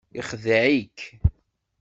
[0.19, 0.99] Ixdeɛ-ik.